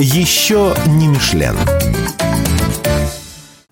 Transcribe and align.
Еще 0.00 0.74
не 0.88 1.06
Мишлен. 1.06 1.54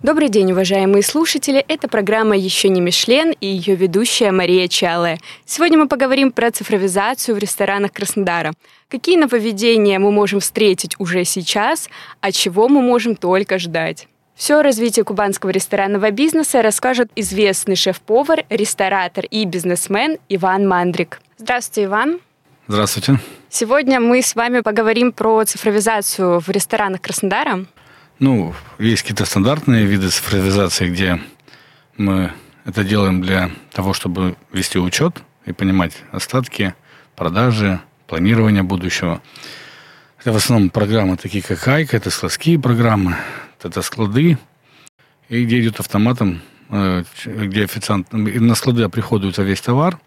Добрый 0.04 0.28
день, 0.28 0.52
уважаемые 0.52 1.02
слушатели. 1.02 1.64
Это 1.66 1.88
программа 1.88 2.36
«Еще 2.36 2.68
не 2.68 2.80
Мишлен» 2.80 3.34
и 3.40 3.46
ее 3.48 3.74
ведущая 3.74 4.30
Мария 4.30 4.68
Чале. 4.68 5.18
Сегодня 5.44 5.78
мы 5.78 5.88
поговорим 5.88 6.30
про 6.30 6.52
цифровизацию 6.52 7.34
в 7.34 7.38
ресторанах 7.38 7.92
Краснодара. 7.92 8.52
Какие 8.88 9.16
нововведения 9.16 9.98
мы 9.98 10.12
можем 10.12 10.38
встретить 10.38 10.94
уже 11.00 11.24
сейчас, 11.24 11.88
а 12.20 12.30
чего 12.30 12.68
мы 12.68 12.82
можем 12.82 13.16
только 13.16 13.58
ждать. 13.58 14.06
Все 14.36 14.60
о 14.60 14.62
развитии 14.62 15.00
кубанского 15.00 15.50
ресторанного 15.50 16.12
бизнеса 16.12 16.62
расскажет 16.62 17.10
известный 17.16 17.74
шеф-повар, 17.74 18.44
ресторатор 18.48 19.24
и 19.24 19.44
бизнесмен 19.44 20.18
Иван 20.28 20.68
Мандрик. 20.68 21.20
Здравствуйте, 21.36 21.86
Иван. 21.86 22.20
Здравствуйте. 22.68 23.18
Сегодня 23.50 23.98
мы 23.98 24.22
с 24.22 24.36
вами 24.36 24.60
поговорим 24.60 25.10
про 25.10 25.44
цифровизацию 25.44 26.38
в 26.38 26.48
ресторанах 26.48 27.00
Краснодара. 27.00 27.66
Ну, 28.20 28.54
есть 28.78 29.02
какие-то 29.02 29.24
стандартные 29.24 29.84
виды 29.84 30.08
цифровизации, 30.10 30.88
где 30.88 31.20
мы 31.96 32.32
это 32.64 32.84
делаем 32.84 33.20
для 33.20 33.50
того, 33.72 33.92
чтобы 33.92 34.36
вести 34.52 34.78
учет 34.78 35.22
и 35.44 35.52
понимать 35.52 35.92
остатки, 36.12 36.74
продажи, 37.16 37.80
планирование 38.06 38.62
будущего. 38.62 39.20
Это 40.20 40.30
в 40.30 40.36
основном 40.36 40.70
программы 40.70 41.16
такие, 41.16 41.42
как 41.42 41.66
Айка, 41.66 41.96
это 41.96 42.10
складские 42.10 42.60
программы, 42.60 43.16
это 43.60 43.82
склады, 43.82 44.38
и 45.28 45.44
где 45.44 45.60
идет 45.60 45.80
автоматом, 45.80 46.40
э, 46.70 47.02
где 47.24 47.64
официант, 47.64 48.12
на 48.12 48.54
склады 48.54 48.88
приходуется 48.88 49.42
весь 49.42 49.60
товар, 49.60 49.98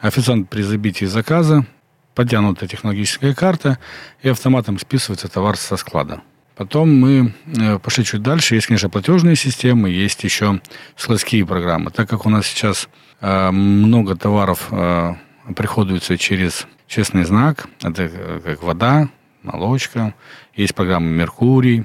официант 0.00 0.48
при 0.48 0.62
забитии 0.62 1.06
заказа, 1.06 1.66
подтянутая 2.16 2.68
технологическая 2.68 3.34
карта, 3.34 3.78
и 4.22 4.28
автоматом 4.30 4.80
списывается 4.80 5.28
товар 5.28 5.56
со 5.56 5.76
склада. 5.76 6.22
Потом 6.56 6.98
мы 6.98 7.34
э, 7.54 7.78
пошли 7.78 8.04
чуть 8.04 8.22
дальше. 8.22 8.54
Есть, 8.54 8.66
конечно, 8.66 8.88
платежные 8.88 9.36
системы, 9.36 9.90
есть 9.90 10.24
еще 10.24 10.60
складские 10.96 11.44
программы. 11.44 11.90
Так 11.90 12.08
как 12.08 12.24
у 12.24 12.30
нас 12.30 12.46
сейчас 12.46 12.88
э, 13.20 13.50
много 13.50 14.16
товаров 14.16 14.68
э, 14.70 15.14
приходуется 15.54 16.16
через 16.16 16.66
честный 16.88 17.24
знак, 17.24 17.68
это 17.82 18.40
как 18.42 18.62
вода, 18.62 19.10
молочка, 19.42 20.14
есть 20.54 20.74
программа 20.74 21.06
«Меркурий», 21.08 21.84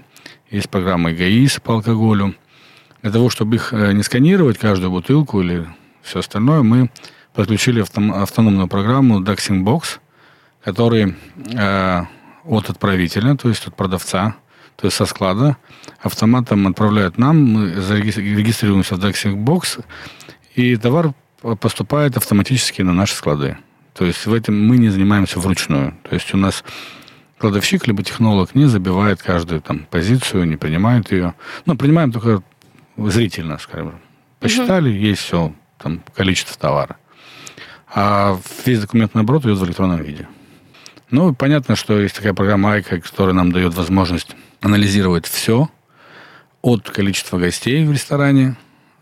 есть 0.49 0.69
программа 0.69 1.11
«эгоиз» 1.11 1.59
по 1.59 1.73
алкоголю. 1.73 2.35
Для 3.01 3.11
того, 3.11 3.29
чтобы 3.29 3.55
их 3.55 3.73
не 3.73 4.03
сканировать, 4.03 4.57
каждую 4.57 4.91
бутылку 4.91 5.41
или 5.41 5.67
все 6.01 6.19
остальное, 6.19 6.61
мы 6.61 6.89
подключили 7.33 7.81
автономную 7.81 8.67
программу 8.67 9.21
Daxing 9.21 9.63
Box, 9.63 9.99
который 10.63 11.15
от 12.43 12.69
отправителя, 12.69 13.35
то 13.35 13.49
есть 13.49 13.67
от 13.67 13.75
продавца, 13.75 14.35
то 14.75 14.87
есть 14.87 14.97
со 14.97 15.05
склада, 15.05 15.57
автоматом 15.99 16.67
отправляют 16.67 17.17
нам, 17.17 17.43
мы 17.43 17.69
регистрируемся 17.69 18.95
в 18.95 18.99
Daxing 18.99 19.35
Box, 19.43 19.83
и 20.55 20.75
товар 20.75 21.13
поступает 21.59 22.17
автоматически 22.17 22.81
на 22.81 22.93
наши 22.93 23.15
склады. 23.15 23.57
То 23.93 24.05
есть 24.05 24.25
в 24.25 24.33
этом 24.33 24.59
мы 24.67 24.77
не 24.77 24.89
занимаемся 24.89 25.39
вручную. 25.39 25.95
То 26.03 26.15
есть 26.15 26.33
у 26.33 26.37
нас 26.37 26.63
кладовщик 27.37 27.87
либо 27.87 28.03
технолог 28.03 28.55
не 28.55 28.65
забивает 28.65 29.21
каждую 29.21 29.61
там 29.61 29.85
позицию, 29.89 30.47
не 30.47 30.55
принимает 30.55 31.11
ее. 31.11 31.33
Ну, 31.65 31.75
принимаем 31.75 32.11
только 32.11 32.41
зрительно, 32.97 33.57
скажем. 33.57 33.99
Посчитали, 34.39 34.89
угу. 34.89 34.97
есть 34.97 35.21
все, 35.21 35.53
там, 35.77 36.01
количество 36.15 36.57
товара. 36.57 36.97
А 37.93 38.39
весь 38.65 38.79
документный 38.79 39.21
оборот 39.21 39.45
идет 39.45 39.57
в 39.57 39.65
электронном 39.65 40.01
виде. 40.01 40.27
Ну, 41.11 41.33
понятно, 41.35 41.75
что 41.75 41.99
есть 41.99 42.15
такая 42.15 42.33
программа 42.33 42.75
Айка, 42.75 43.01
которая 43.01 43.35
нам 43.35 43.51
дает 43.51 43.73
возможность 43.73 44.33
анализировать 44.61 45.25
все 45.25 45.69
от 46.61 46.89
количества 46.89 47.37
гостей 47.37 47.85
в 47.85 47.91
ресторане 47.91 48.55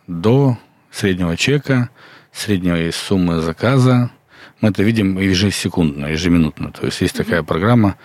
до 0.08 0.58
среднего 0.90 1.38
чека, 1.38 1.92
средней 2.32 2.92
суммы 2.92 3.42
заказа. 3.42 4.10
Мы 4.60 4.70
это 4.70 4.82
видим 4.82 5.20
ежесекундно, 5.20 6.08
ежеминутно. 6.08 6.72
То 6.72 6.88
есть 6.88 7.00
есть 7.02 7.16
такая 7.16 7.44
программа, 7.44 7.96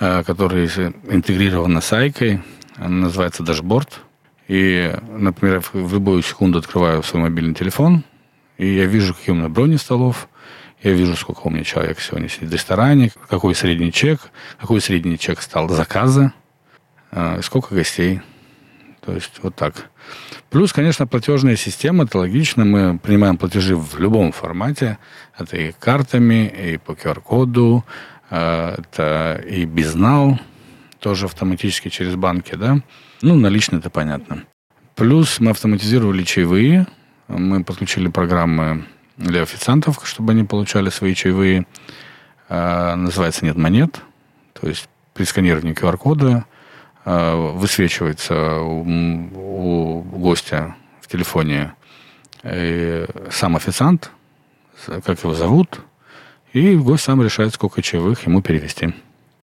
э, 0.00 0.24
которая 0.24 0.66
интегрирована 1.08 1.80
с 1.80 1.92
Айкой, 1.92 2.40
она 2.74 3.06
называется 3.06 3.44
дашборд. 3.44 4.00
И, 4.48 4.92
например, 5.16 5.62
в 5.72 5.94
любую 5.94 6.22
секунду 6.22 6.58
открываю 6.58 7.04
свой 7.04 7.22
мобильный 7.22 7.54
телефон, 7.54 8.02
и 8.58 8.66
я 8.66 8.86
вижу, 8.86 9.14
какие 9.14 9.32
у 9.32 9.38
меня 9.38 9.48
брони 9.48 9.76
столов, 9.76 10.28
я 10.82 10.92
вижу, 10.92 11.16
сколько 11.16 11.40
у 11.44 11.50
меня 11.50 11.64
человек 11.64 12.00
сегодня 12.00 12.28
сидит 12.28 12.50
в 12.50 12.52
ресторане, 12.52 13.10
какой 13.28 13.54
средний 13.54 13.92
чек, 13.92 14.20
какой 14.60 14.80
средний 14.80 15.18
чек 15.18 15.40
стал 15.40 15.68
заказа, 15.68 16.32
а, 17.10 17.40
сколько 17.42 17.74
гостей. 17.74 18.20
То 19.04 19.12
есть 19.12 19.40
вот 19.42 19.54
так. 19.54 19.90
Плюс, 20.50 20.72
конечно, 20.72 21.06
платежная 21.06 21.56
система, 21.56 22.04
это 22.04 22.18
логично. 22.18 22.64
Мы 22.64 22.98
принимаем 22.98 23.36
платежи 23.36 23.76
в 23.76 23.98
любом 23.98 24.32
формате. 24.32 24.98
Это 25.36 25.56
и 25.56 25.72
картами, 25.72 26.46
и 26.46 26.76
по 26.78 26.92
QR-коду, 26.92 27.84
а, 28.30 28.76
это 28.78 29.42
и 29.46 29.64
безнал, 29.64 30.38
тоже 31.00 31.26
автоматически 31.26 31.88
через 31.88 32.14
банки, 32.16 32.54
да. 32.54 32.80
Ну, 33.20 33.34
наличные, 33.36 33.80
это 33.80 33.90
понятно. 33.90 34.44
Плюс 34.96 35.40
мы 35.40 35.50
автоматизировали 35.50 36.22
чаевые. 36.22 36.86
Мы 37.28 37.64
подключили 37.64 38.08
программы 38.08 38.84
для 39.16 39.42
официантов, 39.42 40.00
чтобы 40.04 40.32
они 40.32 40.44
получали 40.44 40.90
свои 40.90 41.14
чаевые. 41.14 41.66
А, 42.48 42.94
называется 42.96 43.44
«Нет 43.44 43.56
монет». 43.56 44.00
То 44.52 44.68
есть 44.68 44.88
при 45.14 45.24
сканировании 45.24 45.74
QR-кода 45.74 46.44
Э, 47.04 47.34
высвечивается 47.34 48.60
у, 48.60 48.82
у 48.82 50.00
гостя 50.02 50.74
в 51.02 51.08
телефоне 51.08 51.74
э, 52.42 53.06
сам 53.30 53.56
официант, 53.56 54.10
как 55.04 55.22
его 55.22 55.34
зовут, 55.34 55.80
и 56.54 56.76
гость 56.76 57.04
сам 57.04 57.22
решает, 57.22 57.52
сколько 57.52 57.82
чаевых 57.82 58.26
ему 58.26 58.40
перевести. 58.40 58.94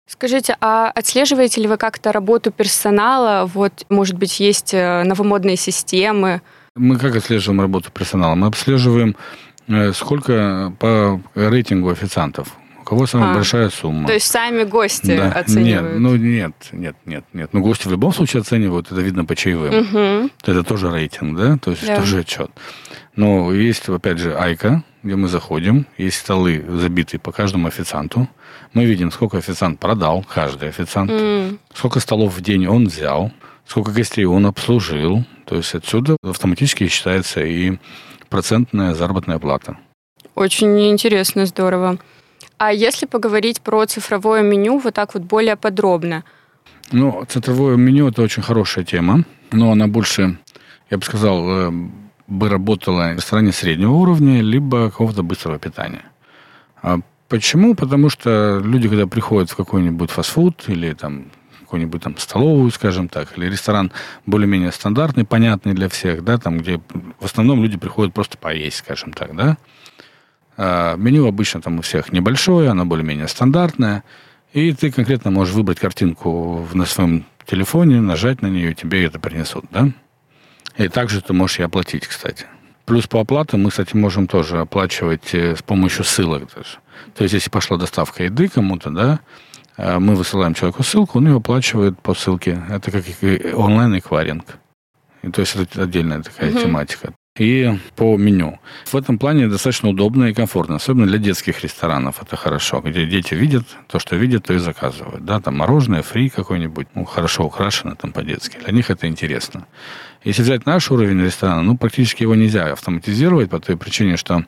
Скажите, 0.06 0.56
а 0.60 0.90
отслеживаете 0.90 1.60
ли 1.60 1.68
вы 1.68 1.76
как-то 1.76 2.10
работу 2.10 2.50
персонала? 2.50 3.46
Вот, 3.52 3.84
может 3.90 4.16
быть, 4.16 4.40
есть 4.40 4.72
э, 4.72 5.02
новомодные 5.04 5.56
системы? 5.56 6.40
Мы 6.74 6.96
как 6.96 7.16
отслеживаем 7.16 7.60
работу 7.60 7.90
персонала? 7.90 8.34
Мы 8.34 8.46
обслеживаем, 8.46 9.14
сколько 9.94 10.72
по 10.78 11.20
рейтингу 11.34 11.90
официантов 11.90 12.56
у 12.82 12.84
кого 12.84 13.06
самая 13.06 13.30
а, 13.30 13.34
большая 13.34 13.70
сумма. 13.70 14.08
То 14.08 14.14
есть 14.14 14.26
сами 14.26 14.64
гости 14.64 15.16
да. 15.16 15.30
оценивают? 15.30 15.92
Нет, 15.92 16.00
ну 16.00 16.16
нет, 16.16 16.52
нет, 16.72 16.96
нет, 17.06 17.24
нет. 17.32 17.50
Ну 17.52 17.60
гости 17.60 17.86
в 17.86 17.92
любом 17.92 18.12
случае 18.12 18.40
оценивают, 18.40 18.90
это 18.90 19.00
видно 19.00 19.24
по 19.24 19.36
чаевым. 19.36 19.80
Угу. 19.80 20.30
Это 20.44 20.64
тоже 20.64 20.90
рейтинг, 20.90 21.38
да, 21.38 21.56
то 21.58 21.70
есть 21.70 21.86
да. 21.86 21.96
тоже 21.96 22.18
отчет. 22.18 22.50
Но 23.14 23.52
есть, 23.52 23.88
опять 23.88 24.18
же, 24.18 24.34
Айка, 24.36 24.82
где 25.02 25.14
мы 25.14 25.28
заходим, 25.28 25.86
есть 25.96 26.18
столы 26.18 26.64
забитые 26.68 27.20
по 27.20 27.30
каждому 27.30 27.68
официанту. 27.68 28.28
Мы 28.72 28.84
видим, 28.84 29.12
сколько 29.12 29.38
официант 29.38 29.78
продал, 29.78 30.24
каждый 30.24 30.68
официант, 30.68 31.10
mm. 31.10 31.58
сколько 31.74 32.00
столов 32.00 32.34
в 32.34 32.40
день 32.40 32.66
он 32.66 32.86
взял, 32.86 33.30
сколько 33.66 33.92
гостей 33.92 34.24
он 34.24 34.46
обслужил. 34.46 35.24
То 35.44 35.56
есть 35.56 35.74
отсюда 35.74 36.16
автоматически 36.24 36.88
считается 36.88 37.42
и 37.44 37.78
процентная 38.32 38.94
заработная 38.94 39.38
плата. 39.38 39.76
Очень 40.34 40.90
интересно, 40.90 41.44
здорово. 41.46 41.98
А 42.56 42.72
если 42.72 43.06
поговорить 43.06 43.60
про 43.60 43.84
цифровое 43.84 44.42
меню 44.42 44.78
вот 44.78 44.94
так 44.94 45.14
вот 45.14 45.22
более 45.22 45.56
подробно? 45.56 46.24
Ну, 46.92 47.24
цифровое 47.28 47.76
меню– 47.76 48.08
это 48.08 48.22
очень 48.22 48.42
хорошая 48.42 48.84
тема, 48.84 49.24
но 49.52 49.70
она 49.70 49.86
больше, 49.86 50.38
я 50.90 50.96
бы 50.96 51.04
сказал, 51.04 51.44
э, 51.50 51.72
бы 52.26 52.48
работала 52.48 53.12
в 53.12 53.16
ресторане 53.16 53.52
среднего 53.52 53.92
уровня, 53.92 54.40
либо 54.40 54.90
какого-то 54.90 55.22
быстрого 55.22 55.58
питания. 55.58 56.04
А 56.82 57.00
почему? 57.28 57.74
Потому 57.74 58.08
что 58.08 58.62
люди, 58.64 58.88
когда 58.88 59.06
приходят 59.06 59.50
в 59.50 59.56
какой-нибудь 59.56 60.10
фастфуд 60.10 60.68
или 60.68 60.94
там 60.94 61.26
какую-нибудь 61.72 62.02
там 62.02 62.18
столовую, 62.18 62.70
скажем 62.70 63.08
так, 63.08 63.38
или 63.38 63.46
ресторан 63.46 63.92
более-менее 64.26 64.72
стандартный, 64.72 65.24
понятный 65.24 65.72
для 65.72 65.88
всех, 65.88 66.22
да, 66.22 66.36
там, 66.36 66.58
где 66.58 66.78
в 67.18 67.24
основном 67.24 67.62
люди 67.62 67.78
приходят 67.78 68.12
просто 68.12 68.36
поесть, 68.36 68.76
скажем 68.76 69.14
так, 69.14 69.34
да, 69.34 69.56
а, 70.58 70.96
меню 70.96 71.26
обычно 71.26 71.62
там 71.62 71.78
у 71.78 71.82
всех 71.82 72.12
небольшое, 72.12 72.68
оно 72.68 72.84
более-менее 72.84 73.26
стандартное. 73.26 74.04
И 74.52 74.74
ты 74.74 74.92
конкретно 74.92 75.30
можешь 75.30 75.54
выбрать 75.54 75.78
картинку 75.78 76.68
на 76.74 76.84
своем 76.84 77.24
телефоне, 77.46 78.02
нажать 78.02 78.42
на 78.42 78.48
нее, 78.48 78.72
и 78.72 78.74
тебе 78.74 79.06
это 79.06 79.18
принесут, 79.18 79.64
да? 79.70 79.88
И 80.76 80.88
также 80.88 81.22
ты 81.22 81.32
можешь 81.32 81.58
и 81.58 81.62
оплатить, 81.62 82.06
кстати. 82.06 82.44
Плюс 82.84 83.06
по 83.06 83.18
оплате 83.18 83.56
мы, 83.56 83.70
кстати, 83.70 83.96
можем 83.96 84.26
тоже 84.26 84.60
оплачивать 84.60 85.32
э, 85.32 85.56
с 85.56 85.62
помощью 85.62 86.04
ссылок 86.04 86.52
даже. 86.54 86.80
То 87.16 87.22
есть, 87.22 87.32
если 87.32 87.48
пошла 87.48 87.78
доставка 87.78 88.24
еды 88.24 88.48
кому-то, 88.48 88.90
да, 88.90 89.20
мы 89.78 90.14
высылаем 90.14 90.54
человеку 90.54 90.82
ссылку, 90.82 91.18
он 91.18 91.28
ее 91.28 91.36
оплачивает 91.36 91.98
по 92.00 92.14
ссылке. 92.14 92.62
Это 92.68 92.90
как 92.90 93.04
онлайн-эквайринг. 93.54 94.58
То 95.32 95.40
есть 95.40 95.56
это 95.56 95.82
отдельная 95.84 96.22
такая 96.22 96.50
угу. 96.50 96.60
тематика. 96.60 97.14
и 97.38 97.78
по 97.96 98.16
меню. 98.18 98.58
В 98.84 98.94
этом 98.94 99.18
плане 99.18 99.48
достаточно 99.48 99.88
удобно 99.88 100.24
и 100.24 100.34
комфортно, 100.34 100.76
особенно 100.76 101.06
для 101.06 101.18
детских 101.18 101.62
ресторанов 101.62 102.20
это 102.20 102.36
хорошо, 102.36 102.80
где 102.80 103.06
дети 103.06 103.34
видят 103.34 103.64
то, 103.86 103.98
что 103.98 104.16
видят, 104.16 104.44
то 104.44 104.52
и 104.52 104.58
заказывают. 104.58 105.24
Да, 105.24 105.40
там 105.40 105.56
мороженое, 105.56 106.02
фри 106.02 106.28
какой-нибудь, 106.28 106.88
ну, 106.94 107.04
хорошо 107.04 107.44
украшено 107.44 107.94
там 107.94 108.12
по-детски. 108.12 108.58
Для 108.62 108.72
них 108.72 108.90
это 108.90 109.06
интересно. 109.06 109.66
Если 110.24 110.42
взять 110.42 110.66
наш 110.66 110.90
уровень 110.90 111.22
ресторана, 111.22 111.62
ну, 111.62 111.76
практически 111.76 112.22
его 112.22 112.34
нельзя 112.34 112.72
автоматизировать 112.72 113.48
по 113.48 113.60
той 113.60 113.76
причине, 113.78 114.16
что 114.16 114.44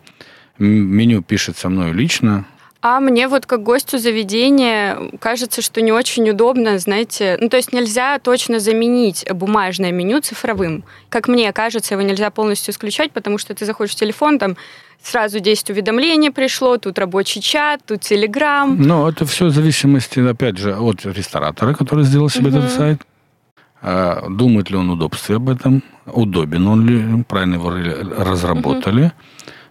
меню 0.59 1.23
пишется 1.23 1.69
мною 1.69 1.94
лично, 1.94 2.44
а 2.86 3.00
мне 3.00 3.28
вот 3.28 3.46
как 3.46 3.62
гостю 3.62 3.96
заведения 3.96 4.98
кажется, 5.19 5.62
что 5.62 5.81
не 5.81 5.90
очень 5.90 6.28
удобно, 6.28 6.78
знаете, 6.78 7.38
ну 7.40 7.48
то 7.48 7.56
есть 7.56 7.72
нельзя 7.72 8.19
точно 8.19 8.60
заменить 8.60 9.25
бумажное 9.32 9.90
меню 9.90 10.20
цифровым. 10.20 10.84
Как 11.08 11.26
мне 11.26 11.50
кажется, 11.54 11.94
его 11.94 12.02
нельзя 12.02 12.31
полностью 12.31 12.72
исключать, 12.75 13.10
потому 13.12 13.38
что 13.38 13.54
ты 13.54 13.64
заходишь 13.64 13.94
в 13.94 13.98
телефон, 13.98 14.38
там 14.38 14.58
сразу 15.02 15.40
10 15.40 15.70
уведомлений 15.70 16.31
пришло, 16.31 16.76
тут 16.76 16.98
рабочий 16.98 17.40
чат, 17.40 17.81
тут 17.86 18.02
телеграм. 18.02 18.76
Но 18.78 19.08
это 19.08 19.25
все 19.25 19.46
в 19.46 19.50
зависимости, 19.50 20.20
опять 20.20 20.58
же, 20.58 20.76
от 20.76 21.06
ресторатора, 21.06 21.72
который 21.72 22.04
сделал 22.04 22.28
себе 22.28 22.50
угу. 22.50 22.58
этот 22.58 22.70
сайт. 22.70 23.00
А, 23.81 24.28
думает 24.28 24.69
ли 24.69 24.76
он 24.76 24.90
удобстве 24.90 25.36
об 25.36 25.48
этом, 25.48 25.82
удобен 26.04 26.66
он 26.69 26.86
ли, 26.86 27.25
правильно 27.25 27.54
его 27.54 27.70
разработали. 27.70 29.04
Угу. 29.04 29.12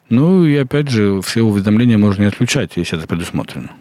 Ну 0.09 0.45
и 0.45 0.55
опять 0.55 0.89
же, 0.89 1.21
все 1.21 1.41
уведомления 1.41 1.97
можно 1.97 2.21
не 2.21 2.27
отключать, 2.27 2.71
если 2.75 2.97
это 2.97 3.07
предусмотрено. 3.07 3.71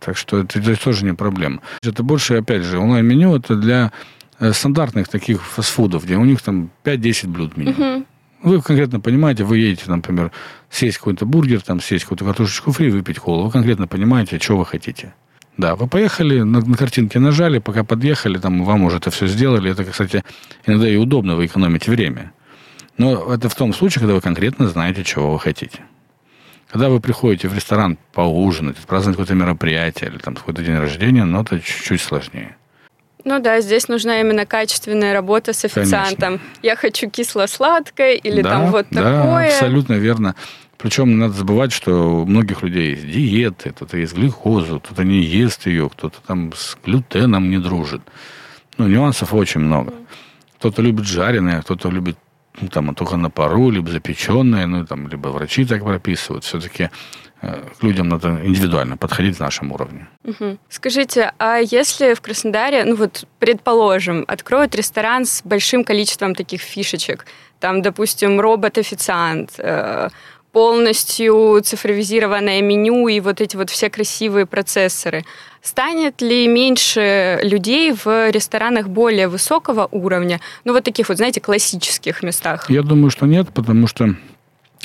Так 0.00 0.16
что 0.16 0.38
это, 0.38 0.58
это 0.58 0.76
тоже 0.82 1.04
не 1.04 1.14
проблема. 1.14 1.60
Это 1.82 2.02
больше, 2.02 2.36
опять 2.36 2.62
же, 2.62 2.78
онлайн-меню 2.78 3.36
это 3.36 3.56
для 3.56 3.92
э, 4.38 4.52
стандартных 4.52 5.08
таких 5.08 5.42
фастфудов, 5.42 6.04
где 6.04 6.16
у 6.16 6.24
них 6.24 6.42
там 6.42 6.70
5-10 6.84 7.28
блюд 7.28 7.56
меню. 7.56 7.70
Угу. 7.70 8.06
Вы 8.42 8.62
конкретно 8.62 9.00
понимаете, 9.00 9.44
вы 9.44 9.58
едете, 9.58 9.84
например, 9.90 10.30
съесть 10.70 10.98
какой-то 10.98 11.26
бургер, 11.26 11.62
там, 11.62 11.80
съесть 11.80 12.04
какую-то 12.04 12.24
картошечку 12.24 12.72
фри, 12.72 12.90
выпить 12.90 13.18
колу. 13.18 13.44
Вы 13.44 13.50
конкретно 13.50 13.86
понимаете, 13.86 14.38
что 14.38 14.56
вы 14.56 14.66
хотите. 14.66 15.14
Да, 15.56 15.74
вы 15.74 15.88
поехали, 15.88 16.42
на, 16.42 16.60
на 16.60 16.76
картинке 16.76 17.18
нажали, 17.18 17.58
пока 17.58 17.82
подъехали, 17.82 18.38
там 18.38 18.64
вам 18.64 18.84
уже 18.84 18.98
это 18.98 19.10
все 19.10 19.26
сделали. 19.26 19.70
Это, 19.70 19.84
кстати, 19.84 20.22
иногда 20.66 20.88
и 20.88 20.96
удобно, 20.96 21.34
вы 21.34 21.46
экономите 21.46 21.90
время. 21.90 22.32
Но 22.98 23.32
это 23.32 23.48
в 23.48 23.54
том 23.54 23.72
случае, 23.74 24.00
когда 24.00 24.14
вы 24.14 24.20
конкретно 24.20 24.68
знаете, 24.68 25.04
чего 25.04 25.32
вы 25.32 25.40
хотите. 25.40 25.80
Когда 26.68 26.88
вы 26.88 27.00
приходите 27.00 27.48
в 27.48 27.54
ресторан 27.54 27.98
поужинать, 28.12 28.76
праздновать 28.78 29.16
какое-то 29.16 29.34
мероприятие 29.34 30.10
или 30.10 30.18
там 30.18 30.34
какой-то 30.34 30.62
день 30.62 30.76
рождения, 30.76 31.24
но 31.24 31.42
это 31.42 31.60
чуть-чуть 31.60 32.00
сложнее. 32.00 32.56
Ну 33.24 33.40
да, 33.40 33.60
здесь 33.60 33.88
нужна 33.88 34.20
именно 34.20 34.46
качественная 34.46 35.12
работа 35.12 35.52
с 35.52 35.64
официантом. 35.64 36.38
Конечно. 36.38 36.58
Я 36.62 36.76
хочу 36.76 37.10
кисло-сладкое 37.10 38.14
или 38.14 38.40
да, 38.40 38.50
там 38.50 38.70
вот 38.70 38.86
да, 38.90 39.02
такое. 39.02 39.46
абсолютно 39.48 39.94
верно. 39.94 40.36
Причем 40.78 41.08
не 41.08 41.16
надо 41.16 41.34
забывать, 41.34 41.72
что 41.72 42.22
у 42.22 42.26
многих 42.26 42.62
людей 42.62 42.90
есть 42.90 43.06
диеты, 43.06 43.70
кто-то 43.70 43.96
есть 43.96 44.14
глюкозу, 44.14 44.78
кто-то 44.80 45.04
не 45.04 45.22
ест 45.22 45.66
ее, 45.66 45.88
кто-то 45.88 46.18
там 46.26 46.52
с 46.54 46.76
глютеном 46.84 47.50
не 47.50 47.58
дружит. 47.58 48.02
Ну, 48.78 48.86
нюансов 48.86 49.32
очень 49.34 49.60
много. 49.60 49.92
Кто-то 50.58 50.82
любит 50.82 51.06
жареное, 51.06 51.62
кто-то 51.62 51.88
любит 51.88 52.18
ну, 52.60 52.68
там, 52.68 52.94
только 52.94 53.16
на 53.16 53.30
пару, 53.30 53.70
либо 53.70 53.90
запеченные, 53.90 54.66
ну, 54.66 54.86
там, 54.86 55.08
либо 55.08 55.28
врачи 55.28 55.64
так 55.64 55.84
прописывают. 55.84 56.44
Все-таки 56.44 56.90
э, 57.42 57.62
к 57.78 57.84
людям 57.84 58.08
надо 58.08 58.28
индивидуально 58.44 58.96
подходить 58.96 59.36
в 59.36 59.40
нашем 59.40 59.72
уровне. 59.72 60.06
Угу. 60.24 60.58
Скажите, 60.68 61.32
а 61.38 61.58
если 61.58 62.14
в 62.14 62.20
Краснодаре, 62.20 62.84
ну 62.84 62.96
вот, 62.96 63.24
предположим, 63.38 64.24
откроют 64.28 64.74
ресторан 64.74 65.24
с 65.24 65.42
большим 65.44 65.84
количеством 65.84 66.34
таких 66.34 66.60
фишечек, 66.60 67.26
там, 67.60 67.82
допустим, 67.82 68.40
робот-официант, 68.40 69.54
э, 69.58 70.08
полностью 70.56 71.60
цифровизированное 71.62 72.62
меню 72.62 73.08
и 73.08 73.20
вот 73.20 73.42
эти 73.42 73.56
вот 73.56 73.68
все 73.68 73.90
красивые 73.90 74.46
процессоры. 74.46 75.26
Станет 75.60 76.22
ли 76.22 76.48
меньше 76.48 77.40
людей 77.42 77.92
в 77.92 78.30
ресторанах 78.30 78.88
более 78.88 79.28
высокого 79.28 79.86
уровня, 79.90 80.40
ну 80.64 80.72
вот 80.72 80.82
таких 80.82 81.10
вот, 81.10 81.18
знаете, 81.18 81.42
классических 81.42 82.22
местах? 82.22 82.70
Я 82.70 82.82
думаю, 82.82 83.10
что 83.10 83.26
нет, 83.26 83.48
потому 83.52 83.86
что 83.86 84.14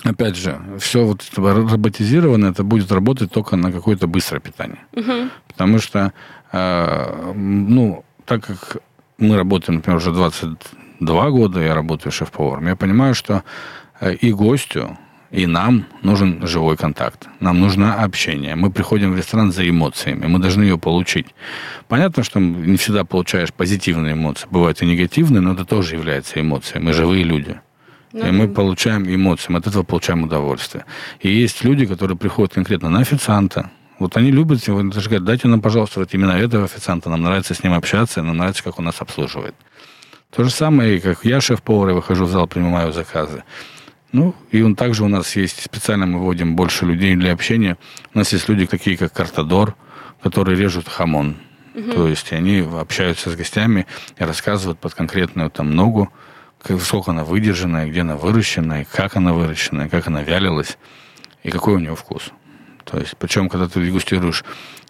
Опять 0.03 0.35
же, 0.35 0.59
все 0.79 1.05
вот 1.05 1.21
роботизировано, 1.37 2.47
это 2.47 2.63
будет 2.63 2.91
работать 2.91 3.31
только 3.31 3.55
на 3.55 3.71
какое-то 3.71 4.07
быстрое 4.07 4.41
питание. 4.41 4.79
Угу. 4.93 5.29
Потому 5.47 5.79
что, 5.79 6.11
э, 6.51 7.33
ну, 7.35 8.03
так 8.25 8.43
как 8.45 8.77
мы 9.19 9.37
работаем, 9.37 9.75
например, 9.75 9.97
уже 9.97 10.11
22 10.11 11.29
года, 11.29 11.61
я 11.61 11.75
работаю 11.75 12.11
шеф-поваром, 12.11 12.67
я 12.67 12.75
понимаю, 12.75 13.13
что 13.13 13.43
э, 13.99 14.15
и 14.15 14.33
гостю, 14.33 14.97
и 15.31 15.47
нам 15.47 15.85
нужен 16.03 16.45
живой 16.45 16.75
контакт. 16.75 17.27
Нам 17.39 17.59
нужно 17.59 18.03
общение. 18.03 18.55
Мы 18.55 18.69
приходим 18.69 19.13
в 19.13 19.17
ресторан 19.17 19.51
за 19.51 19.67
эмоциями. 19.67 20.27
Мы 20.27 20.39
должны 20.39 20.63
ее 20.63 20.77
получить. 20.77 21.27
Понятно, 21.87 22.23
что 22.23 22.39
не 22.39 22.75
всегда 22.77 23.05
получаешь 23.05 23.53
позитивные 23.53 24.13
эмоции. 24.13 24.47
Бывают 24.51 24.81
и 24.81 24.85
негативные, 24.85 25.41
но 25.41 25.53
это 25.53 25.65
тоже 25.65 25.95
является 25.95 26.39
эмоцией. 26.39 26.83
Мы 26.83 26.93
живые 26.93 27.23
люди. 27.23 27.59
Ну, 28.13 28.27
и 28.27 28.31
мы 28.31 28.49
получаем 28.49 29.03
эмоции, 29.03 29.53
мы 29.53 29.59
от 29.59 29.67
этого 29.67 29.83
получаем 29.83 30.23
удовольствие. 30.23 30.83
И 31.21 31.31
есть 31.31 31.63
люди, 31.63 31.85
которые 31.85 32.17
приходят 32.17 32.53
конкретно 32.53 32.89
на 32.89 32.99
официанта. 32.99 33.71
Вот 33.99 34.17
они 34.17 34.31
любят, 34.31 34.65
даже 34.65 35.09
говорят, 35.09 35.23
дайте 35.23 35.47
нам, 35.47 35.61
пожалуйста, 35.61 36.01
вот 36.01 36.13
именно 36.13 36.31
этого 36.31 36.65
официанта, 36.65 37.09
нам 37.09 37.21
нравится 37.21 37.53
с 37.53 37.63
ним 37.63 37.73
общаться, 37.73 38.21
нам 38.21 38.35
нравится, 38.35 38.63
как 38.63 38.79
он 38.79 38.85
нас 38.85 38.99
обслуживает. 38.99 39.55
То 40.35 40.43
же 40.43 40.49
самое, 40.49 40.99
как 40.99 41.23
я 41.23 41.39
шеф-повар, 41.39 41.89
я 41.89 41.95
выхожу 41.95 42.25
в 42.25 42.29
зал, 42.29 42.47
принимаю 42.47 42.91
заказы. 42.91 43.43
Ну, 44.11 44.35
и 44.51 44.61
он 44.61 44.75
также 44.75 45.03
у 45.03 45.07
нас 45.07 45.35
есть, 45.35 45.63
специально 45.63 46.05
мы 46.05 46.19
вводим 46.19 46.55
больше 46.55 46.85
людей 46.85 47.15
для 47.15 47.31
общения. 47.31 47.77
У 48.13 48.17
нас 48.17 48.33
есть 48.33 48.49
люди 48.49 48.65
такие, 48.65 48.97
как 48.97 49.13
Картадор, 49.13 49.75
которые 50.21 50.57
режут 50.57 50.87
хамон. 50.87 51.37
Угу. 51.73 51.91
То 51.91 52.07
есть 52.07 52.33
они 52.33 52.59
общаются 52.59 53.29
с 53.29 53.35
гостями 53.35 53.87
и 54.17 54.23
рассказывают 54.23 54.79
под 54.79 54.93
конкретную 54.93 55.49
там 55.49 55.73
ногу, 55.73 56.11
сколько 56.81 57.11
она 57.11 57.23
выдержанная, 57.23 57.87
где 57.87 58.01
она 58.01 58.17
выращена, 58.17 58.85
как 58.85 59.15
она 59.15 59.33
выращена, 59.33 59.87
как 59.87 60.07
она 60.07 60.21
вялилась, 60.21 60.77
и 61.43 61.49
какой 61.49 61.75
у 61.75 61.79
нее 61.79 61.95
вкус. 61.95 62.31
То 62.83 62.99
есть, 62.99 63.15
причем, 63.17 63.47
когда 63.47 63.69
ты 63.69 63.83
дегустируешь 63.83 64.43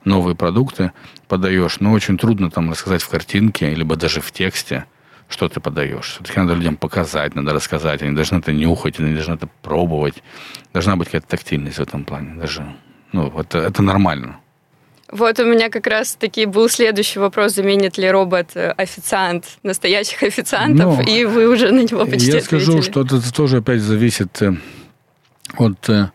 новые 0.04 0.36
продукты, 0.36 0.92
подаешь, 1.28 1.80
ну, 1.80 1.92
очень 1.92 2.18
трудно 2.18 2.50
там 2.50 2.72
рассказать 2.72 3.04
в 3.04 3.10
картинке, 3.10 3.76
либо 3.76 3.96
даже 3.96 4.20
в 4.20 4.32
тексте– 4.32 4.86
что 5.32 5.48
ты 5.50 5.60
подаешь. 5.60 6.14
Все-таки 6.16 6.40
надо 6.40 6.54
людям 6.54 6.78
показать, 6.78 7.36
надо 7.36 7.54
рассказать. 7.54 8.02
Они 8.02 8.16
должны 8.16 8.38
это 8.38 8.52
нюхать, 8.54 9.00
они 9.00 9.14
должны 9.14 9.34
это 9.36 9.48
пробовать. 9.62 10.24
Должна 10.74 10.96
быть 10.96 11.08
какая-то 11.08 11.28
тактильность 11.28 11.78
в 11.78 11.82
этом 11.82 12.04
плане. 12.04 12.40
Даже, 12.40 12.64
ну, 13.14 13.32
это, 13.40 13.60
это 13.60 13.82
нормально. 13.82 14.38
Вот 15.12 15.40
у 15.40 15.46
меня 15.46 15.70
как 15.70 15.88
раз 15.88 16.16
таки 16.16 16.46
был 16.46 16.70
следующий 16.70 17.20
вопрос, 17.20 17.56
заменит 17.56 17.98
ли 17.98 18.10
робот 18.10 18.52
э, 18.56 18.72
официант 18.72 19.58
настоящих 19.62 20.24
официантов, 20.24 20.98
Но 20.98 21.04
и 21.04 21.26
вы 21.26 21.50
уже 21.50 21.72
на 21.72 21.82
него 21.82 22.06
почти 22.06 22.32
Я 22.32 22.38
ответили. 22.38 22.60
скажу, 22.60 22.82
что 22.82 23.02
это 23.02 23.34
тоже 23.34 23.58
опять 23.58 23.82
зависит 23.82 24.42
э, 24.42 24.54
от, 25.58 25.90
э, 25.90 26.12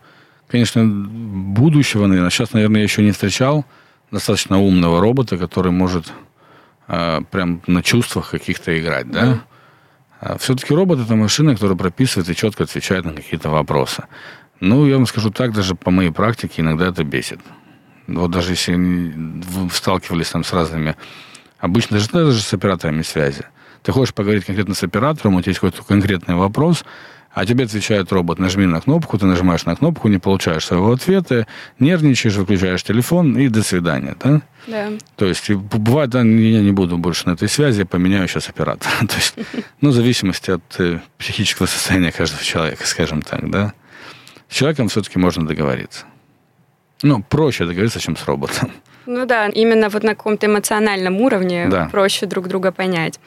конечно, 0.47 0.83
будущего, 0.83 2.07
наверное. 2.07 2.31
Сейчас, 2.31 2.53
наверное, 2.53 2.79
я 2.81 2.83
еще 2.83 3.03
не 3.03 3.11
встречал 3.11 3.65
достаточно 4.11 4.59
умного 4.59 4.99
робота, 4.99 5.37
который 5.37 5.71
может 5.71 6.11
прям 6.87 7.61
на 7.67 7.83
чувствах 7.83 8.31
каких-то 8.31 8.77
играть, 8.79 9.11
да? 9.11 9.25
Mm. 9.25 9.39
А 10.19 10.37
все-таки 10.37 10.73
робот 10.73 10.99
это 10.99 11.15
машина, 11.15 11.53
которая 11.53 11.77
прописывает 11.77 12.29
и 12.29 12.35
четко 12.35 12.63
отвечает 12.63 13.05
на 13.05 13.13
какие-то 13.13 13.49
вопросы. 13.49 14.05
Ну, 14.59 14.87
я 14.87 14.95
вам 14.95 15.05
скажу 15.05 15.29
так, 15.29 15.53
даже 15.53 15.75
по 15.75 15.91
моей 15.91 16.11
практике 16.11 16.61
иногда 16.61 16.87
это 16.87 17.03
бесит. 17.03 17.39
Вот 18.07 18.31
даже 18.31 18.53
если 18.53 18.73
вы 18.73 19.69
сталкивались 19.69 20.29
там 20.29 20.43
с 20.43 20.53
разными, 20.53 20.95
обычно 21.59 21.97
даже, 21.97 22.09
даже 22.09 22.41
с 22.41 22.53
операторами 22.53 23.03
связи. 23.03 23.45
Ты 23.83 23.91
хочешь 23.91 24.13
поговорить 24.13 24.45
конкретно 24.45 24.73
с 24.73 24.83
оператором, 24.83 25.35
у 25.35 25.41
тебя 25.41 25.51
есть 25.51 25.59
какой-то 25.59 25.83
конкретный 25.83 26.35
вопрос, 26.35 26.83
а 27.37 27.45
тебе 27.45 27.65
отвечает 27.65 28.11
робот, 28.11 28.39
нажми 28.39 28.65
на 28.65 28.81
кнопку, 28.81 29.15
ты 29.19 29.27
нажимаешь 29.27 29.63
на 29.65 29.75
кнопку, 29.75 30.07
не 30.07 30.17
получаешь 30.17 30.65
своего 30.65 30.91
ответа, 30.91 31.45
нервничаешь, 31.77 32.35
выключаешь 32.35 32.81
телефон 32.81 33.37
и 33.37 33.47
до 33.47 33.61
свидания, 33.61 34.15
да? 34.19 34.41
Да. 34.65 34.89
То 35.17 35.27
есть, 35.27 35.51
бывает, 35.51 36.09
да, 36.09 36.21
я 36.21 36.61
не 36.61 36.71
буду 36.71 36.97
больше 36.97 37.27
на 37.27 37.33
этой 37.33 37.47
связи, 37.47 37.83
поменяю 37.83 38.27
сейчас 38.27 38.49
оператора. 38.49 38.91
То 39.07 39.15
есть, 39.15 39.35
ну, 39.81 39.91
в 39.91 39.93
зависимости 39.93 40.49
от 40.49 40.63
э, 40.79 40.99
психического 41.19 41.67
состояния 41.67 42.11
каждого 42.11 42.43
человека, 42.43 42.87
скажем 42.87 43.21
так, 43.21 43.51
да? 43.51 43.73
С 44.49 44.55
человеком 44.55 44.87
все-таки 44.87 45.19
можно 45.19 45.45
договориться. 45.45 46.05
Ну, 47.03 47.21
проще 47.21 47.65
договориться, 47.65 47.99
чем 47.99 48.17
с 48.17 48.25
роботом. 48.25 48.71
Ну 49.05 49.27
да, 49.27 49.47
именно 49.49 49.89
вот 49.89 50.01
на 50.01 50.15
каком-то 50.15 50.47
эмоциональном 50.47 51.21
уровне 51.21 51.67
да. 51.69 51.87
проще 51.91 52.25
друг 52.25 52.47
друга 52.47 52.71
понять. 52.71 53.19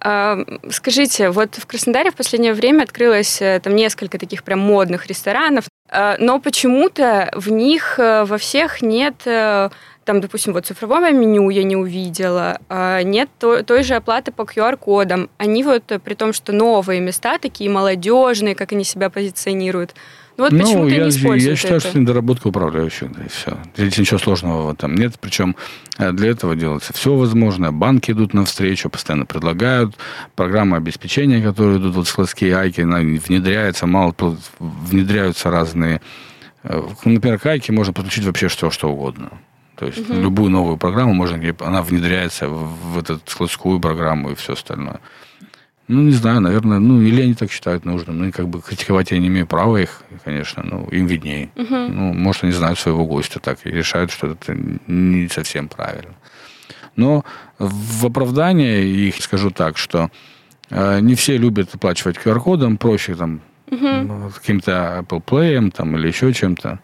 Скажите, 0.00 1.30
вот 1.30 1.56
в 1.56 1.66
Краснодаре 1.66 2.10
в 2.10 2.14
последнее 2.14 2.54
время 2.54 2.84
открылось 2.84 3.42
э, 3.42 3.60
там 3.62 3.74
несколько 3.74 4.18
таких 4.18 4.44
прям 4.44 4.60
модных 4.60 5.06
ресторанов, 5.06 5.64
а, 5.90 6.16
но 6.18 6.38
почему-то 6.38 7.30
в 7.34 7.50
них 7.50 7.98
э, 7.98 8.24
во 8.24 8.38
всех 8.38 8.82
нет 8.82 9.14
э, 9.24 9.70
там, 10.04 10.22
допустим, 10.22 10.54
вот 10.54 10.64
цифровое 10.64 11.12
меню 11.12 11.50
я 11.50 11.64
не 11.64 11.76
увидела, 11.76 12.60
а 12.70 13.02
нет 13.02 13.28
той 13.38 13.82
же 13.82 13.94
оплаты 13.94 14.32
по 14.32 14.42
QR-кодам. 14.42 15.28
Они 15.36 15.62
вот, 15.62 15.82
при 16.02 16.14
том, 16.14 16.32
что 16.32 16.52
новые 16.54 17.00
места, 17.00 17.36
такие 17.36 17.68
молодежные, 17.68 18.54
как 18.54 18.72
они 18.72 18.84
себя 18.84 19.10
позиционируют, 19.10 19.94
ну, 20.38 20.44
вот 20.44 20.52
ну, 20.52 20.86
я, 20.86 21.02
не 21.02 21.08
используют 21.08 21.42
я 21.42 21.56
считаю, 21.56 21.78
это. 21.78 21.88
что 21.88 21.98
недоработка 21.98 22.46
управляющих, 22.46 23.12
да 23.12 23.24
и 23.24 23.28
все. 23.28 23.58
Здесь 23.76 23.98
ничего 23.98 24.18
сложного 24.18 24.68
в 24.68 24.72
этом 24.72 24.94
нет. 24.94 25.14
Причем 25.20 25.56
э, 25.98 26.12
для 26.12 26.30
этого 26.30 26.54
делается 26.54 26.92
все 26.92 27.12
возможное. 27.16 27.72
Банки 27.72 28.12
идут 28.12 28.34
навстречу, 28.34 28.88
постоянно 28.88 29.26
предлагают. 29.26 29.96
Программы 30.36 30.76
обеспечения, 30.76 31.42
которые 31.42 31.78
идут, 31.78 31.96
вот 31.96 32.06
складские 32.06 32.56
айки, 32.56 32.82
внедряются, 32.82 33.88
мало 33.88 34.14
внедряются 34.60 35.50
разные. 35.50 36.00
Э, 36.62 36.82
например, 37.04 37.40
к 37.40 37.46
айке 37.46 37.72
можно 37.72 37.92
подключить 37.92 38.24
вообще 38.24 38.46
все, 38.46 38.70
что 38.70 38.90
угодно. 38.90 39.30
То 39.74 39.86
есть 39.86 40.08
угу. 40.08 40.20
любую 40.20 40.50
новую 40.50 40.76
программу 40.76 41.14
можно, 41.14 41.36
она 41.60 41.82
внедряется 41.82 42.48
в, 42.48 42.94
в 42.94 42.98
эту 42.98 43.20
складскую 43.26 43.80
программу 43.80 44.30
и 44.30 44.34
все 44.36 44.52
остальное. 44.52 45.00
Ну, 45.88 46.02
не 46.02 46.12
знаю, 46.12 46.40
наверное, 46.42 46.78
ну, 46.78 47.00
или 47.00 47.22
они 47.22 47.34
так 47.34 47.50
считают 47.50 47.86
нужным. 47.86 48.18
Ну, 48.18 48.26
и 48.26 48.30
как 48.30 48.46
бы 48.48 48.60
критиковать 48.60 49.10
я 49.10 49.18
не 49.18 49.28
имею 49.28 49.46
права 49.46 49.78
их, 49.78 50.02
конечно, 50.22 50.62
ну, 50.62 50.86
им 50.90 51.06
виднее. 51.06 51.50
Угу. 51.56 51.74
Ну, 51.74 52.12
может, 52.12 52.44
они 52.44 52.52
знают 52.52 52.78
своего 52.78 53.06
гостя 53.06 53.40
так 53.40 53.58
и 53.64 53.70
решают, 53.70 54.10
что 54.10 54.28
это 54.28 54.54
не 54.86 55.28
совсем 55.28 55.68
правильно. 55.68 56.14
Но 56.94 57.24
в 57.58 58.06
оправдание 58.06 58.86
их 58.86 59.16
скажу 59.22 59.50
так, 59.50 59.78
что 59.78 60.10
э, 60.68 61.00
не 61.00 61.14
все 61.14 61.38
любят 61.38 61.74
оплачивать 61.74 62.18
QR-кодом, 62.18 62.76
проще 62.76 63.14
там 63.14 63.40
угу. 63.70 64.30
каким-то 64.34 65.02
Apple 65.02 65.24
Play 65.24 65.70
там, 65.70 65.96
или 65.96 66.08
еще 66.08 66.34
чем-то 66.34 66.80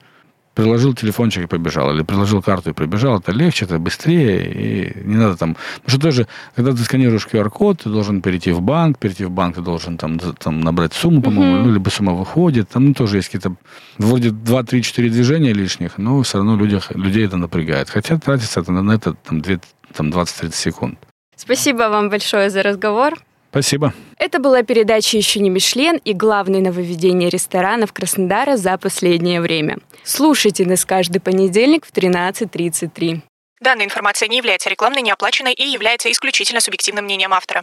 приложил 0.54 0.94
телефончик 0.94 1.44
и 1.44 1.46
побежал, 1.46 1.92
или 1.92 2.02
приложил 2.02 2.42
карту 2.42 2.70
и 2.70 2.72
пробежал, 2.72 3.18
это 3.18 3.32
легче, 3.32 3.64
это 3.64 3.78
быстрее, 3.78 4.52
и 4.52 5.06
не 5.06 5.16
надо 5.16 5.36
там... 5.36 5.56
Потому 5.82 5.90
что 5.90 6.00
тоже, 6.00 6.28
когда 6.54 6.72
ты 6.72 6.78
сканируешь 6.78 7.26
QR-код, 7.30 7.82
ты 7.82 7.90
должен 7.90 8.22
перейти 8.22 8.52
в 8.52 8.60
банк, 8.60 8.98
перейти 8.98 9.24
в 9.24 9.30
банк 9.30 9.56
ты 9.56 9.62
должен 9.62 9.98
там, 9.98 10.18
там 10.18 10.60
набрать 10.60 10.94
сумму, 10.94 11.22
по-моему, 11.22 11.56
uh-huh. 11.56 11.64
ну, 11.64 11.72
либо 11.72 11.90
сумма 11.90 12.12
выходит, 12.14 12.68
там 12.68 12.86
ну, 12.86 12.94
тоже 12.94 13.16
есть 13.16 13.28
какие-то, 13.28 13.56
вроде 13.98 14.28
2-3-4 14.30 15.08
движения 15.10 15.52
лишних, 15.52 15.98
но 15.98 16.22
все 16.22 16.38
равно 16.38 16.56
людях, 16.56 16.90
людей 16.94 17.26
это 17.26 17.36
напрягает. 17.36 17.90
Хотя 17.90 18.18
тратится 18.18 18.60
это 18.60 18.72
на 18.72 18.92
это 18.92 19.14
там, 19.14 19.40
2, 19.40 19.56
там 19.92 20.10
20-30 20.10 20.54
секунд. 20.54 20.98
Спасибо 21.36 21.88
вам 21.88 22.10
большое 22.10 22.50
за 22.50 22.62
разговор. 22.62 23.14
Спасибо. 23.54 23.94
Это 24.18 24.40
была 24.40 24.64
передача 24.64 25.16
«Еще 25.16 25.38
не 25.38 25.48
Мишлен» 25.48 26.00
и 26.04 26.12
главное 26.12 26.60
нововведение 26.60 27.30
ресторанов 27.30 27.92
Краснодара 27.92 28.56
за 28.56 28.76
последнее 28.78 29.40
время. 29.40 29.78
Слушайте 30.02 30.66
нас 30.66 30.84
каждый 30.84 31.20
понедельник 31.20 31.86
в 31.86 31.92
13.33. 31.92 33.20
Данная 33.60 33.84
информация 33.84 34.26
не 34.26 34.38
является 34.38 34.70
рекламной, 34.70 35.02
неоплаченной 35.02 35.52
и 35.52 35.68
является 35.68 36.10
исключительно 36.10 36.60
субъективным 36.60 37.04
мнением 37.04 37.32
автора. 37.32 37.62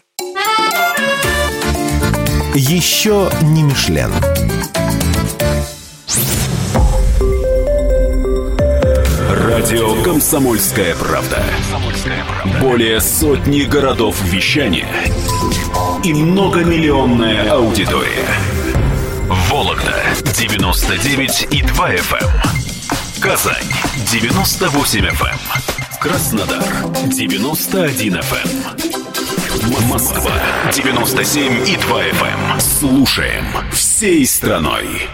«Еще 2.56 3.30
не 3.42 3.64
Мишлен». 3.64 4.14
Радио 9.30 10.02
«Комсомольская 10.04 10.96
правда». 10.96 11.44
Более 12.62 13.02
сотни 13.02 13.64
городов 13.64 14.22
вещания– 14.24 14.88
и 16.04 16.14
многомиллионная 16.14 17.52
аудитория. 17.52 18.28
Вологда 19.50 20.04
99 20.36 21.48
и 21.52 21.62
2 21.62 21.94
FM. 21.96 22.24
Эм. 22.24 23.22
Казань 23.22 23.68
98 24.12 25.06
FM. 25.06 25.28
Эм. 25.28 25.40
Краснодар 26.00 26.64
91 27.06 28.16
FM. 28.16 28.50
Эм. 29.84 29.90
Москва 29.90 30.34
97 30.74 31.68
и 31.68 31.78
2 31.78 32.04
FM. 32.04 32.60
Слушаем 32.60 33.46
всей 33.72 34.26
страной. 34.26 35.12